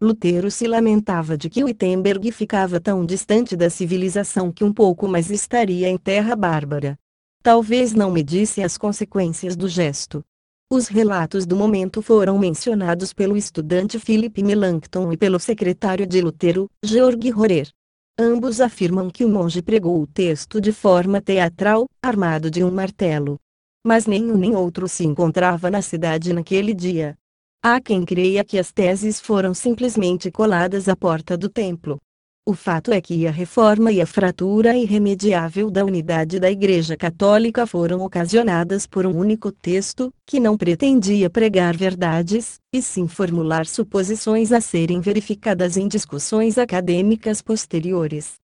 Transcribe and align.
Lutero 0.00 0.48
se 0.48 0.68
lamentava 0.68 1.36
de 1.36 1.50
que 1.50 1.64
Wittenberg 1.64 2.30
ficava 2.30 2.78
tão 2.78 3.04
distante 3.04 3.56
da 3.56 3.68
civilização 3.68 4.52
que 4.52 4.62
um 4.62 4.72
pouco 4.72 5.08
mais 5.08 5.28
estaria 5.28 5.88
em 5.88 5.98
terra 5.98 6.36
bárbara. 6.36 6.94
Talvez 7.42 7.92
não 7.92 8.12
medisse 8.12 8.62
as 8.62 8.78
consequências 8.78 9.56
do 9.56 9.66
gesto. 9.66 10.22
Os 10.68 10.88
relatos 10.88 11.46
do 11.46 11.54
momento 11.54 12.02
foram 12.02 12.36
mencionados 12.36 13.12
pelo 13.12 13.36
estudante 13.36 14.00
Philip 14.00 14.42
Melanchthon 14.42 15.12
e 15.12 15.16
pelo 15.16 15.38
secretário 15.38 16.04
de 16.04 16.20
Lutero, 16.20 16.68
Georg 16.84 17.30
Rorer. 17.30 17.68
Ambos 18.18 18.60
afirmam 18.60 19.08
que 19.08 19.24
o 19.24 19.28
monge 19.28 19.62
pregou 19.62 20.02
o 20.02 20.08
texto 20.08 20.60
de 20.60 20.72
forma 20.72 21.20
teatral, 21.20 21.86
armado 22.02 22.50
de 22.50 22.64
um 22.64 22.70
martelo. 22.72 23.38
Mas 23.86 24.06
nenhum 24.06 24.36
nem 24.36 24.56
outro 24.56 24.88
se 24.88 25.04
encontrava 25.04 25.70
na 25.70 25.80
cidade 25.80 26.32
naquele 26.32 26.74
dia. 26.74 27.16
Há 27.62 27.80
quem 27.80 28.04
creia 28.04 28.44
que 28.44 28.58
as 28.58 28.72
teses 28.72 29.20
foram 29.20 29.54
simplesmente 29.54 30.32
coladas 30.32 30.88
à 30.88 30.96
porta 30.96 31.36
do 31.36 31.48
templo. 31.48 32.00
O 32.48 32.54
fato 32.54 32.92
é 32.92 33.00
que 33.00 33.26
a 33.26 33.30
reforma 33.32 33.90
e 33.90 34.00
a 34.00 34.06
fratura 34.06 34.76
irremediável 34.76 35.68
da 35.68 35.84
unidade 35.84 36.38
da 36.38 36.48
Igreja 36.48 36.96
Católica 36.96 37.66
foram 37.66 38.02
ocasionadas 38.02 38.86
por 38.86 39.04
um 39.04 39.16
único 39.16 39.50
texto, 39.50 40.14
que 40.24 40.38
não 40.38 40.56
pretendia 40.56 41.28
pregar 41.28 41.76
verdades, 41.76 42.60
e 42.72 42.80
sim 42.80 43.08
formular 43.08 43.66
suposições 43.66 44.52
a 44.52 44.60
serem 44.60 45.00
verificadas 45.00 45.76
em 45.76 45.88
discussões 45.88 46.56
acadêmicas 46.56 47.42
posteriores. 47.42 48.34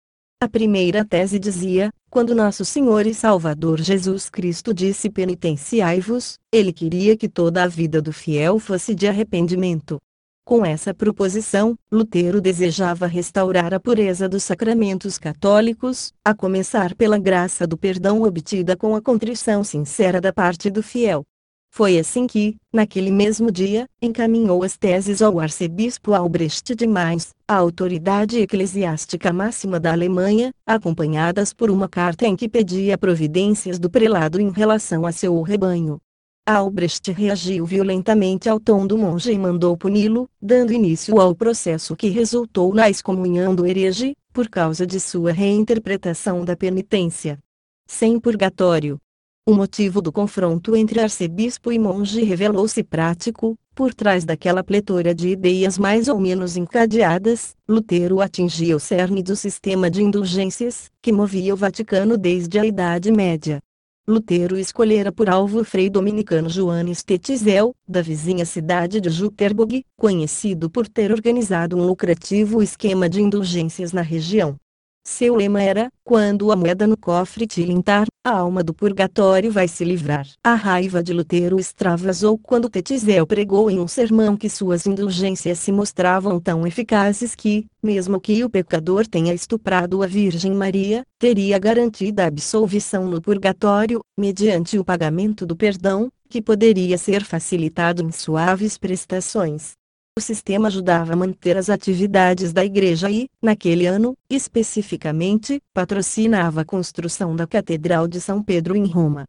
A 0.43 0.49
primeira 0.49 1.05
tese 1.05 1.39
dizia: 1.39 1.93
quando 2.11 2.35
nosso 2.35 2.65
Senhor 2.65 3.07
e 3.07 3.15
Salvador 3.15 3.81
Jesus 3.81 4.29
Cristo 4.29 4.75
disse 4.75 5.09
penitenciai-vos, 5.09 6.41
ele 6.51 6.73
queria 6.73 7.17
que 7.17 7.29
toda 7.29 7.63
a 7.63 7.69
vida 7.69 8.03
do 8.03 8.13
fiel 8.13 8.59
fosse 8.59 8.97
de 8.97 9.07
arrependimento. 9.07 10.01
Com 10.45 10.67
essa 10.67 10.93
proposição, 10.93 11.77
Lutero 11.91 12.41
desejava 12.41 13.07
restaurar 13.07 13.73
a 13.73 13.79
pureza 13.79 14.29
dos 14.29 14.43
sacramentos 14.43 15.17
católicos, 15.17 16.13
a 16.25 16.35
começar 16.35 16.97
pela 16.97 17.17
graça 17.17 17.65
do 17.65 17.79
perdão 17.79 18.23
obtida 18.23 18.77
com 18.77 18.97
a 18.97 19.01
contrição 19.01 19.63
sincera 19.63 20.21
da 20.21 20.33
parte 20.33 20.69
do 20.69 20.83
fiel. 20.83 21.23
Foi 21.71 21.97
assim 21.97 22.27
que, 22.27 22.57
naquele 22.73 23.13
mesmo 23.13 23.53
dia, 23.53 23.87
encaminhou 24.03 24.65
as 24.65 24.77
teses 24.77 25.23
ao 25.23 25.39
arcebispo 25.39 26.13
Albrecht 26.13 26.75
de 26.75 26.89
Mainz, 26.89 27.31
a 27.47 27.55
autoridade 27.55 28.41
eclesiástica 28.41 29.33
máxima 29.33 29.79
da 29.79 29.93
Alemanha, 29.93 30.53
acompanhadas 30.67 31.55
por 31.55 31.71
uma 31.71 31.89
carta 31.89 32.27
em 32.27 32.35
que 32.35 32.49
pedia 32.49 32.99
providências 32.99 33.79
do 33.79 33.89
prelado 33.89 34.41
em 34.41 34.51
relação 34.51 35.07
a 35.07 35.13
seu 35.13 35.41
rebanho. 35.41 35.99
Albrecht 36.45 37.13
reagiu 37.13 37.65
violentamente 37.65 38.49
ao 38.49 38.59
tom 38.59 38.85
do 38.85 38.99
monge 38.99 39.31
e 39.31 39.39
mandou 39.39 39.77
puni-lo, 39.77 40.29
dando 40.41 40.73
início 40.73 41.21
ao 41.21 41.37
processo 41.37 41.95
que 41.95 42.09
resultou 42.09 42.75
na 42.75 42.91
excomunhão 42.91 43.55
do 43.55 43.65
herege, 43.65 44.17
por 44.33 44.49
causa 44.49 44.85
de 44.85 44.99
sua 44.99 45.31
reinterpretação 45.31 46.45
da 46.45 46.57
penitência. 46.57 47.39
Sem 47.87 48.19
purgatório, 48.19 48.99
o 49.47 49.55
motivo 49.55 50.03
do 50.03 50.11
confronto 50.11 50.75
entre 50.75 51.01
arcebispo 51.01 51.71
e 51.71 51.79
monge 51.79 52.25
revelou-se 52.25 52.83
prático, 52.83 53.57
por 53.73 53.95
trás 53.95 54.25
daquela 54.25 54.65
pletora 54.65 55.15
de 55.15 55.29
ideias 55.29 55.79
mais 55.79 56.09
ou 56.09 56.19
menos 56.19 56.57
encadeadas, 56.57 57.57
Lutero 57.69 58.21
atingia 58.21 58.75
o 58.77 58.81
cerne 58.81 59.23
do 59.23 59.37
sistema 59.37 59.89
de 59.89 60.03
indulgências, 60.03 60.91
que 61.01 61.13
movia 61.13 61.55
o 61.55 61.57
Vaticano 61.57 62.19
desde 62.19 62.59
a 62.59 62.67
Idade 62.67 63.13
Média. 63.13 63.61
Lutero 64.07 64.59
escolhera 64.59 65.13
por 65.13 65.31
alvo 65.31 65.61
o 65.61 65.65
frei 65.65 65.89
dominicano 65.89 66.49
Joanes 66.49 67.05
Tetzel, 67.05 67.73
da 67.87 68.03
vizinha 68.03 68.45
cidade 68.45 69.01
de 69.01 69.09
Jutterburg, 69.09 69.85
conhecido 69.97 70.69
por 70.69 70.89
ter 70.89 71.13
organizado 71.13 71.77
um 71.77 71.87
lucrativo 71.87 72.61
esquema 72.61 73.09
de 73.09 73.23
indulgências 73.23 73.93
na 73.93 74.03
região. 74.03 74.57
Seu 75.05 75.35
lema 75.35 75.61
era: 75.61 75.91
quando 76.05 76.53
a 76.53 76.57
moeda 76.57 76.87
no 76.87 76.97
cofre 76.97 77.45
tilintar, 77.47 78.07
a 78.25 78.39
alma 78.39 78.63
do 78.63 78.73
purgatório 78.73 79.51
vai 79.51 79.67
se 79.67 79.85
livrar. 79.85 80.29
A 80.45 80.55
raiva 80.55 81.03
de 81.03 81.13
Lutero 81.13 81.59
extravasou 81.59 82.39
quando 82.39 82.71
Tetzel 82.71 83.27
pregou 83.27 83.69
em 83.69 83.81
um 83.81 83.89
sermão 83.89 84.37
que 84.37 84.49
suas 84.49 84.87
indulgências 84.87 85.59
se 85.59 85.73
mostravam 85.73 86.39
tão 86.39 86.65
eficazes 86.65 87.35
que, 87.35 87.67
mesmo 87.83 88.21
que 88.21 88.45
o 88.45 88.51
pecador 88.51 89.07
tenha 89.07 89.35
estuprado 89.35 90.05
a 90.05 90.07
Virgem 90.07 90.55
Maria, 90.55 91.05
teria 91.19 91.59
garantida 91.59 92.23
a 92.23 92.29
absolvição 92.29 93.07
no 93.09 93.21
purgatório, 93.21 94.01
mediante 94.17 94.79
o 94.79 94.85
pagamento 94.85 95.45
do 95.45 95.57
perdão, 95.57 96.11
que 96.29 96.41
poderia 96.41 96.97
ser 96.97 97.25
facilitado 97.25 98.03
em 98.03 98.13
suaves 98.13 98.79
prestações. 98.79 99.73
O 100.15 100.21
sistema 100.21 100.69
ajudava 100.69 101.15
a 101.15 101.17
manter 101.17 101.57
as 101.57 101.71
atividades 101.71 102.53
da 102.53 102.63
igreja 102.63 103.11
e, 103.11 103.29
naquele 103.41 103.87
ano, 103.87 104.15
especificamente, 104.29 105.59
patrocinava 105.73 106.61
a 106.61 106.65
construção 106.67 107.35
da 107.35 107.47
Catedral 107.47 108.07
de 108.07 108.21
São 108.21 108.43
Pedro 108.43 108.77
em 108.77 108.87
Roma. 108.87 109.25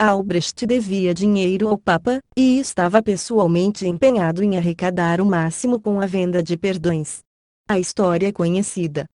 Albrecht 0.00 0.64
devia 0.64 1.12
dinheiro 1.12 1.66
ao 1.66 1.76
Papa, 1.76 2.20
e 2.36 2.60
estava 2.60 3.02
pessoalmente 3.02 3.84
empenhado 3.84 4.44
em 4.44 4.56
arrecadar 4.56 5.20
o 5.20 5.26
máximo 5.26 5.80
com 5.80 6.00
a 6.00 6.06
venda 6.06 6.40
de 6.40 6.56
perdões. 6.56 7.18
A 7.68 7.80
história 7.80 8.28
é 8.28 8.32
conhecida. 8.32 9.06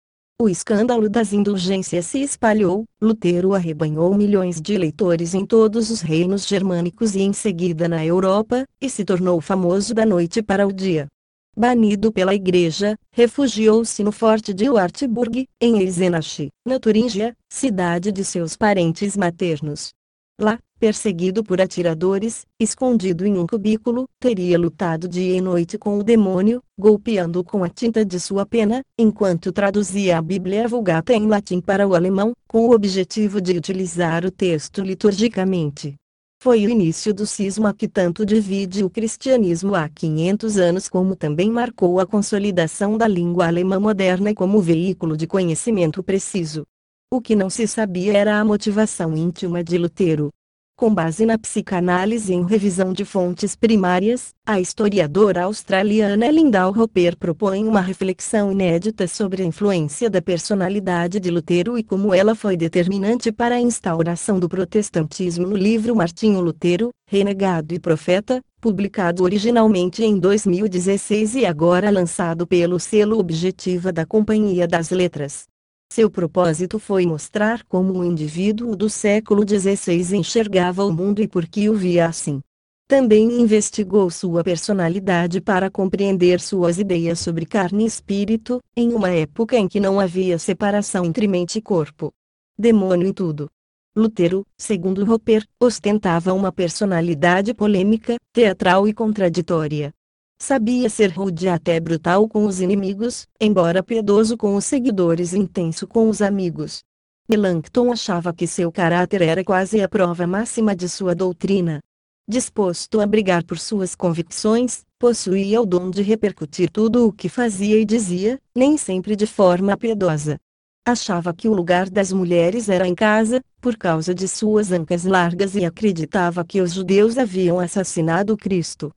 O 0.42 0.50
escândalo 0.50 1.08
das 1.10 1.32
indulgências 1.32 2.08
se 2.08 2.20
espalhou, 2.20 2.86
Lutero 3.02 3.54
arrebanhou 3.54 4.14
milhões 4.16 4.60
de 4.60 4.74
eleitores 4.74 5.34
em 5.34 5.46
todos 5.46 5.92
os 5.92 6.02
reinos 6.02 6.48
germânicos 6.48 7.16
e 7.16 7.22
em 7.22 7.32
seguida 7.32 7.88
na 7.88 8.04
Europa, 8.04 8.66
e 8.82 8.90
se 8.90 9.06
tornou 9.06 9.40
famoso 9.40 9.94
da 9.94 10.06
noite 10.06 10.42
para 10.42 10.68
o 10.68 10.74
dia. 10.74 11.08
Banido 11.56 12.12
pela 12.12 12.34
igreja, 12.34 12.98
refugiou-se 13.12 14.04
no 14.04 14.12
forte 14.12 14.56
de 14.56 14.68
Wartburg, 14.68 15.48
em 15.62 15.80
Eisenach, 15.80 16.50
na 16.66 16.80
Turíngia, 16.80 17.38
cidade 17.48 18.12
de 18.12 18.26
seus 18.26 18.58
parentes 18.58 19.16
maternos. 19.16 19.94
Lá, 20.42 20.58
perseguido 20.84 21.46
por 21.46 21.62
atiradores, 21.62 22.46
escondido 22.60 23.26
em 23.26 23.38
um 23.38 23.48
cubículo, 23.48 24.06
teria 24.20 24.60
lutado 24.60 25.08
dia 25.08 25.38
e 25.38 25.40
noite 25.40 25.78
com 25.78 25.98
o 25.98 26.04
demônio, 26.04 26.62
golpeando-o 26.78 27.42
com 27.42 27.64
a 27.64 27.70
tinta 27.70 28.04
de 28.04 28.20
sua 28.20 28.46
pena, 28.46 28.82
enquanto 29.00 29.54
traduzia 29.54 30.18
a 30.18 30.22
Bíblia 30.22 30.68
Vulgata 30.68 31.14
em 31.14 31.26
latim 31.26 31.62
para 31.62 31.88
o 31.88 31.96
alemão, 31.96 32.34
com 32.46 32.68
o 32.68 32.74
objetivo 32.74 33.40
de 33.40 33.56
utilizar 33.56 34.26
o 34.26 34.30
texto 34.30 34.82
liturgicamente. 34.82 35.96
Foi 36.42 36.66
o 36.66 36.70
início 36.70 37.14
do 37.14 37.26
cisma 37.26 37.74
que 37.74 37.88
tanto 37.88 38.26
divide 38.26 38.84
o 38.84 38.90
cristianismo 38.90 39.76
há 39.76 39.88
500 39.88 40.58
anos 40.58 40.90
como 40.90 41.16
também 41.16 41.50
marcou 41.50 41.98
a 42.02 42.06
consolidação 42.06 42.98
da 42.98 43.08
língua 43.08 43.48
alemã 43.48 43.80
moderna 43.80 44.36
como 44.36 44.60
veículo 44.60 45.16
de 45.16 45.28
conhecimento 45.28 46.04
preciso. 46.04 46.64
O 47.10 47.22
que 47.22 47.38
não 47.38 47.50
se 47.50 47.66
sabia 47.70 48.18
era 48.18 48.38
a 48.38 48.44
motivação 48.44 49.16
íntima 49.16 49.64
de 49.64 49.78
Lutero. 49.78 50.30
Com 50.76 50.92
base 50.92 51.24
na 51.24 51.38
psicanálise 51.38 52.34
em 52.34 52.44
revisão 52.48 52.94
de 52.94 53.06
fontes 53.06 53.56
primárias, 53.56 54.34
a 54.44 54.60
historiadora 54.60 55.44
australiana 55.44 56.32
Linda 56.32 56.64
Roper 56.66 57.16
propõe 57.16 57.64
uma 57.64 57.80
reflexão 57.80 58.52
inédita 58.52 59.08
sobre 59.08 59.44
a 59.44 59.46
influência 59.46 60.10
da 60.10 60.20
personalidade 60.20 61.20
de 61.20 61.30
Lutero 61.30 61.78
e 61.78 61.84
como 61.84 62.12
ela 62.12 62.34
foi 62.34 62.58
determinante 62.58 63.32
para 63.32 63.54
a 63.54 63.62
instauração 63.62 64.40
do 64.40 64.50
protestantismo 64.50 65.46
no 65.46 65.56
livro 65.56 65.96
Martinho 65.96 66.42
Lutero, 66.42 66.90
Renegado 67.08 67.76
e 67.76 67.80
Profeta, 67.80 68.42
publicado 68.60 69.24
originalmente 69.24 70.04
em 70.04 70.18
2016 70.18 71.36
e 71.36 71.46
agora 71.46 71.92
lançado 71.92 72.48
pelo 72.48 72.80
selo 72.80 73.20
Objetiva 73.20 73.94
da 73.94 74.08
Companhia 74.08 74.68
das 74.68 74.90
Letras. 74.90 75.53
Seu 75.96 76.10
propósito 76.10 76.80
foi 76.80 77.06
mostrar 77.06 77.64
como 77.66 77.94
o 77.94 78.04
indivíduo 78.04 78.76
do 78.76 78.90
século 78.90 79.48
XVI 79.48 80.18
enxergava 80.18 80.84
o 80.84 80.92
mundo 80.92 81.22
e 81.22 81.28
por 81.28 81.46
que 81.46 81.70
o 81.70 81.76
via 81.76 82.08
assim. 82.08 82.42
Também 82.88 83.40
investigou 83.40 84.10
sua 84.10 84.44
personalidade 84.44 85.40
para 85.40 85.70
compreender 85.70 86.42
suas 86.42 86.80
ideias 86.80 87.20
sobre 87.20 87.46
carne 87.46 87.84
e 87.84 87.86
espírito, 87.86 88.60
em 88.76 88.92
uma 88.92 89.12
época 89.12 89.56
em 89.56 89.68
que 89.68 89.80
não 89.80 90.00
havia 90.00 90.40
separação 90.40 91.06
entre 91.06 91.28
mente 91.28 91.60
e 91.60 91.62
corpo. 91.62 92.12
Demônio 92.58 93.08
em 93.08 93.14
tudo. 93.14 93.48
Lutero, 93.96 94.44
segundo 94.58 95.06
Roper, 95.06 95.46
ostentava 95.60 96.34
uma 96.34 96.52
personalidade 96.52 97.54
polêmica, 97.54 98.16
teatral 98.34 98.88
e 98.88 98.94
contraditória. 98.96 99.94
Sabia 100.40 100.90
ser 100.90 101.12
rude 101.12 101.48
até 101.48 101.80
brutal 101.80 102.28
com 102.28 102.46
os 102.46 102.60
inimigos, 102.60 103.28
embora 103.40 103.82
piedoso 103.82 104.38
com 104.38 104.56
os 104.56 104.66
seguidores 104.66 105.34
e 105.34 105.40
intenso 105.40 105.88
com 105.88 106.10
os 106.10 106.22
amigos. 106.22 106.84
Melanchthon 107.30 107.92
achava 107.92 108.34
que 108.34 108.46
seu 108.46 108.72
caráter 108.72 109.22
era 109.22 109.44
quase 109.44 109.82
a 109.82 109.88
prova 109.88 110.28
máxima 110.28 110.76
de 110.76 110.90
sua 110.90 111.16
doutrina. 111.16 111.80
Disposto 112.28 113.00
a 113.00 113.06
brigar 113.06 113.44
por 113.44 113.58
suas 113.58 113.96
convicções, 113.96 114.84
possuía 115.00 115.62
o 115.62 115.66
dom 115.66 115.90
de 115.90 116.02
repercutir 116.02 116.70
tudo 116.70 117.08
o 117.08 117.12
que 117.12 117.30
fazia 117.30 117.80
e 117.80 117.86
dizia, 117.86 118.40
nem 118.56 118.78
sempre 118.78 119.16
de 119.16 119.26
forma 119.26 119.76
piedosa. 119.78 120.38
Achava 120.86 121.34
que 121.34 121.48
o 121.48 121.54
lugar 121.54 121.90
das 121.90 122.12
mulheres 122.12 122.68
era 122.68 122.86
em 122.86 122.94
casa, 122.94 123.42
por 123.62 123.78
causa 123.78 124.14
de 124.14 124.28
suas 124.28 124.72
ancas 124.72 125.06
largas 125.06 125.56
e 125.56 125.64
acreditava 125.64 126.44
que 126.44 126.60
os 126.60 126.74
judeus 126.74 127.18
haviam 127.18 127.60
assassinado 127.60 128.36
Cristo. 128.36 128.92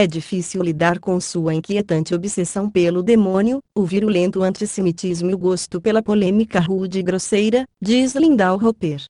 É 0.00 0.06
difícil 0.06 0.62
lidar 0.62 1.00
com 1.00 1.20
sua 1.20 1.52
inquietante 1.52 2.14
obsessão 2.14 2.70
pelo 2.70 3.02
demônio, 3.02 3.60
o 3.74 3.84
virulento 3.84 4.44
antissemitismo 4.44 5.28
e 5.28 5.34
o 5.34 5.38
gosto 5.38 5.80
pela 5.80 6.00
polêmica 6.00 6.60
rude 6.60 7.00
e 7.00 7.02
grosseira, 7.02 7.66
diz 7.82 8.14
Lindau 8.14 8.56
Roper. 8.58 9.02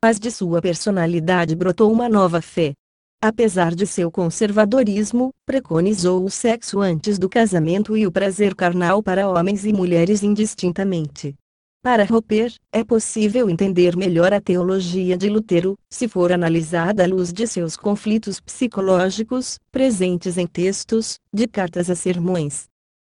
Mas 0.00 0.20
de 0.20 0.30
sua 0.30 0.62
personalidade 0.62 1.56
brotou 1.56 1.90
uma 1.90 2.08
nova 2.08 2.40
fé. 2.40 2.74
Apesar 3.20 3.74
de 3.74 3.88
seu 3.88 4.08
conservadorismo, 4.08 5.32
preconizou 5.44 6.24
o 6.24 6.30
sexo 6.30 6.78
antes 6.78 7.18
do 7.18 7.28
casamento 7.28 7.96
e 7.96 8.06
o 8.06 8.12
prazer 8.12 8.54
carnal 8.54 9.02
para 9.02 9.28
homens 9.28 9.64
e 9.64 9.72
mulheres 9.72 10.22
indistintamente. 10.22 11.34
Para 11.86 12.04
Roper, 12.04 12.52
é 12.72 12.82
possível 12.82 13.48
entender 13.48 13.96
melhor 13.96 14.32
a 14.32 14.40
teologia 14.40 15.16
de 15.16 15.28
Lutero, 15.28 15.78
se 15.88 16.08
for 16.08 16.32
analisada 16.32 17.04
à 17.04 17.06
luz 17.06 17.32
de 17.32 17.46
seus 17.46 17.76
conflitos 17.76 18.40
psicológicos, 18.40 19.60
presentes 19.70 20.36
em 20.36 20.48
textos, 20.48 21.20
de 21.32 21.46
cartas 21.46 21.88
a 21.88 21.94
sermões. 21.94 22.64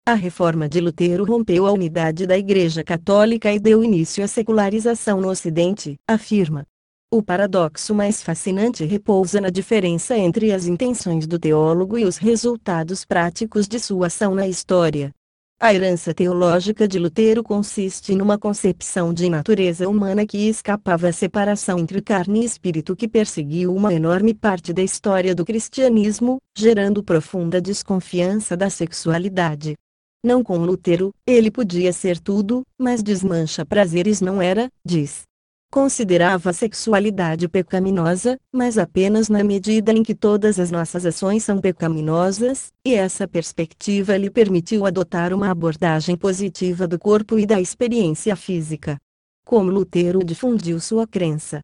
A 0.07 0.13
reforma 0.13 0.69
de 0.69 0.79
Lutero 0.79 1.25
rompeu 1.25 1.67
a 1.67 1.73
unidade 1.73 2.25
da 2.25 2.37
Igreja 2.37 2.81
Católica 2.81 3.51
e 3.51 3.59
deu 3.59 3.83
início 3.83 4.23
à 4.23 4.29
secularização 4.29 5.19
no 5.19 5.27
Ocidente, 5.27 5.97
afirma. 6.07 6.65
O 7.11 7.21
paradoxo 7.21 7.93
mais 7.93 8.23
fascinante 8.23 8.85
repousa 8.85 9.41
na 9.41 9.49
diferença 9.49 10.17
entre 10.17 10.53
as 10.53 10.67
intenções 10.67 11.27
do 11.27 11.37
teólogo 11.37 11.97
e 11.97 12.05
os 12.05 12.15
resultados 12.15 13.03
práticos 13.03 13.67
de 13.67 13.77
sua 13.77 14.07
ação 14.07 14.33
na 14.33 14.47
história. 14.47 15.13
A 15.61 15.73
herança 15.73 16.13
teológica 16.13 16.87
de 16.87 16.97
Lutero 16.97 17.43
consiste 17.43 18.15
numa 18.15 18.37
concepção 18.37 19.13
de 19.13 19.29
natureza 19.29 19.89
humana 19.89 20.25
que 20.25 20.47
escapava 20.47 21.09
à 21.09 21.11
separação 21.11 21.77
entre 21.77 22.01
carne 22.01 22.39
e 22.39 22.45
espírito 22.45 22.95
que 22.95 23.09
perseguiu 23.09 23.75
uma 23.75 23.93
enorme 23.93 24.33
parte 24.33 24.71
da 24.71 24.81
história 24.81 25.35
do 25.35 25.43
cristianismo, 25.43 26.37
gerando 26.57 27.03
profunda 27.03 27.59
desconfiança 27.59 28.55
da 28.55 28.69
sexualidade. 28.69 29.75
Não 30.23 30.41
com 30.41 30.59
Lutero, 30.59 31.13
ele 31.27 31.51
podia 31.51 31.91
ser 31.91 32.19
tudo, 32.19 32.61
mas 32.77 33.03
desmancha 33.03 33.65
prazeres 33.65 34.21
não 34.21 34.41
era, 34.41 34.69
diz 34.85 35.28
considerava 35.71 36.49
a 36.49 36.53
sexualidade 36.53 37.47
pecaminosa, 37.47 38.39
mas 38.51 38.77
apenas 38.77 39.29
na 39.29 39.43
medida 39.43 39.91
em 39.91 40.01
que 40.01 40.15
todas 40.15 40.59
as 40.59 40.71
nossas 40.71 41.05
ações 41.05 41.43
são 41.43 41.59
pecaminosas, 41.59 42.73
e 42.83 42.95
essa 42.95 43.27
perspectiva 43.27 44.17
lhe 44.17 44.29
permitiu 44.29 44.85
adotar 44.85 45.33
uma 45.33 45.51
abordagem 45.51 46.17
positiva 46.17 46.87
do 46.87 46.97
corpo 46.97 47.37
e 47.37 47.45
da 47.45 47.61
experiência 47.61 48.35
física. 48.35 48.97
Como 49.45 49.69
Lutero 49.71 50.23
difundiu 50.23 50.79
sua 50.79 51.05
crença. 51.05 51.61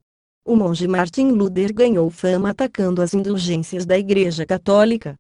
O 0.48 0.56
monge 0.56 0.88
Martin 0.88 1.32
Luther 1.32 1.74
ganhou 1.74 2.10
fama 2.12 2.52
atacando 2.52 3.02
as 3.02 3.16
indulgências 3.16 3.84
da 3.86 3.98
Igreja 3.98 4.46
Católica, 4.46 5.16